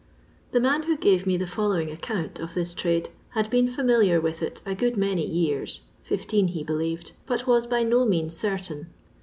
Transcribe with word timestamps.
The 0.49 0.59
man 0.59 0.81
who 0.89 0.97
gave 0.97 1.27
me 1.27 1.37
the 1.37 1.45
following 1.45 1.91
account 1.91 2.39
of 2.39 2.55
this 2.55 2.73
trade 2.73 3.09
had 3.35 3.51
been 3.51 3.69
familiar 3.69 4.19
with 4.19 4.41
it 4.41 4.59
a 4.65 4.73
good 4.73 4.97
many 4.97 5.23
years, 5.23 5.81
fifteen 6.01 6.47
he 6.47 6.63
believed, 6.63 7.11
but 7.27 7.45
was 7.45 7.67
by 7.67 7.83
no 7.83 8.03
means 8.03 8.35
certain. 8.35 8.87